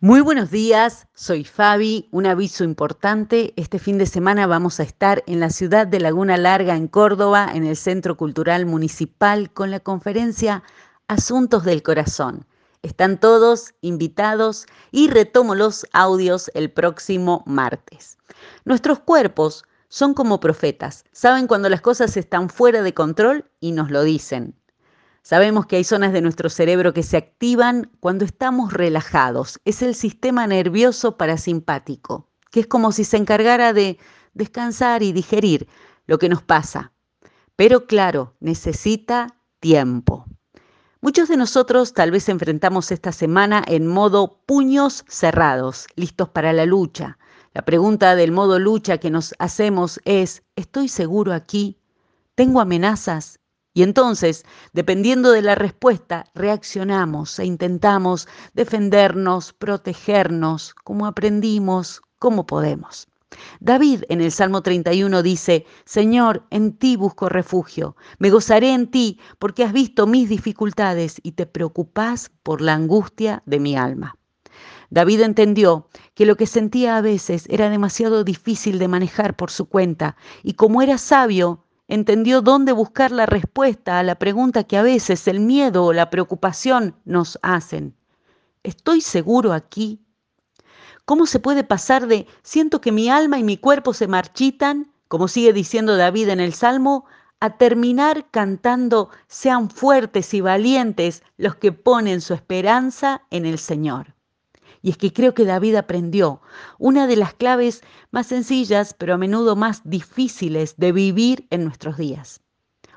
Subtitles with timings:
[0.00, 2.08] Muy buenos días, soy Fabi.
[2.12, 6.36] Un aviso importante, este fin de semana vamos a estar en la ciudad de Laguna
[6.36, 10.62] Larga, en Córdoba, en el Centro Cultural Municipal, con la conferencia
[11.08, 12.46] Asuntos del Corazón.
[12.82, 18.18] Están todos invitados y retomo los audios el próximo martes.
[18.64, 23.90] Nuestros cuerpos son como profetas, saben cuando las cosas están fuera de control y nos
[23.90, 24.57] lo dicen.
[25.22, 29.60] Sabemos que hay zonas de nuestro cerebro que se activan cuando estamos relajados.
[29.64, 33.98] Es el sistema nervioso parasimpático, que es como si se encargara de
[34.34, 35.68] descansar y digerir
[36.06, 36.92] lo que nos pasa.
[37.56, 40.24] Pero claro, necesita tiempo.
[41.00, 46.66] Muchos de nosotros tal vez enfrentamos esta semana en modo puños cerrados, listos para la
[46.66, 47.18] lucha.
[47.54, 51.78] La pregunta del modo lucha que nos hacemos es, ¿estoy seguro aquí?
[52.34, 53.38] ¿Tengo amenazas?
[53.78, 63.06] Y entonces, dependiendo de la respuesta, reaccionamos e intentamos defendernos, protegernos, como aprendimos, como podemos.
[63.60, 69.20] David en el Salmo 31 dice, Señor, en ti busco refugio, me gozaré en ti
[69.38, 74.16] porque has visto mis dificultades y te preocupas por la angustia de mi alma.
[74.90, 79.66] David entendió que lo que sentía a veces era demasiado difícil de manejar por su
[79.66, 84.82] cuenta y como era sabio, entendió dónde buscar la respuesta a la pregunta que a
[84.82, 87.96] veces el miedo o la preocupación nos hacen.
[88.62, 90.00] ¿Estoy seguro aquí?
[91.06, 95.26] ¿Cómo se puede pasar de siento que mi alma y mi cuerpo se marchitan, como
[95.26, 97.06] sigue diciendo David en el Salmo,
[97.40, 104.17] a terminar cantando sean fuertes y valientes los que ponen su esperanza en el Señor?
[104.82, 106.40] Y es que creo que David aprendió
[106.78, 111.96] una de las claves más sencillas, pero a menudo más difíciles de vivir en nuestros
[111.96, 112.40] días.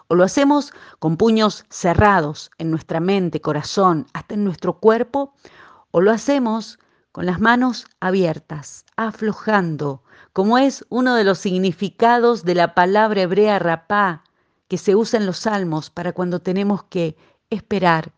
[0.07, 5.33] O lo hacemos con puños cerrados en nuestra mente, corazón, hasta en nuestro cuerpo,
[5.91, 6.79] o lo hacemos
[7.11, 13.59] con las manos abiertas, aflojando, como es uno de los significados de la palabra hebrea
[13.59, 14.23] rapá
[14.67, 17.17] que se usa en los salmos para cuando tenemos que
[17.49, 18.13] esperar,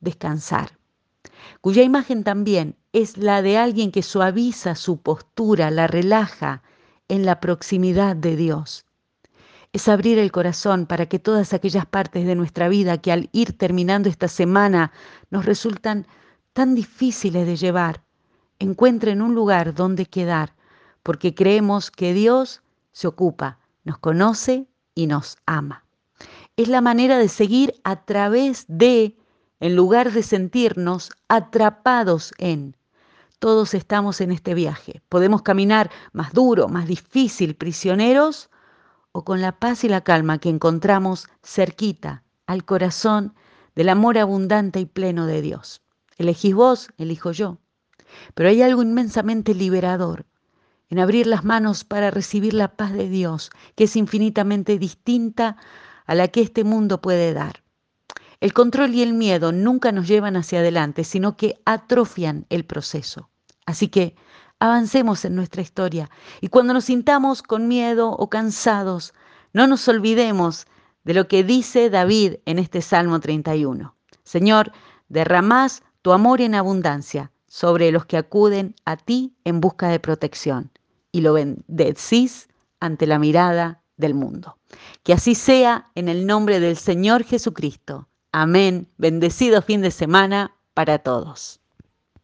[0.00, 0.78] descansar
[1.60, 6.62] cuya imagen también es la de alguien que suaviza su postura, la relaja
[7.08, 8.86] en la proximidad de Dios.
[9.72, 13.58] Es abrir el corazón para que todas aquellas partes de nuestra vida que al ir
[13.58, 14.92] terminando esta semana
[15.30, 16.06] nos resultan
[16.52, 18.00] tan difíciles de llevar,
[18.60, 20.54] encuentren un lugar donde quedar,
[21.02, 22.62] porque creemos que Dios
[22.92, 25.84] se ocupa, nos conoce y nos ama.
[26.56, 29.16] Es la manera de seguir a través de
[29.58, 32.76] en lugar de sentirnos atrapados en.
[33.44, 35.02] Todos estamos en este viaje.
[35.10, 38.48] Podemos caminar más duro, más difícil, prisioneros,
[39.12, 43.34] o con la paz y la calma que encontramos cerquita al corazón
[43.74, 45.82] del amor abundante y pleno de Dios.
[46.16, 47.58] Elegís vos, elijo yo.
[48.32, 50.24] Pero hay algo inmensamente liberador
[50.88, 55.58] en abrir las manos para recibir la paz de Dios, que es infinitamente distinta
[56.06, 57.62] a la que este mundo puede dar.
[58.40, 63.28] El control y el miedo nunca nos llevan hacia adelante, sino que atrofian el proceso.
[63.66, 64.14] Así que
[64.58, 66.10] avancemos en nuestra historia
[66.40, 69.14] y cuando nos sintamos con miedo o cansados,
[69.52, 70.66] no nos olvidemos
[71.04, 73.94] de lo que dice David en este Salmo 31.
[74.22, 74.72] Señor,
[75.08, 80.70] derramás tu amor en abundancia sobre los que acuden a ti en busca de protección
[81.12, 82.48] y lo bendecís
[82.80, 84.58] ante la mirada del mundo.
[85.02, 88.08] Que así sea en el nombre del Señor Jesucristo.
[88.32, 88.88] Amén.
[88.98, 91.60] Bendecido fin de semana para todos.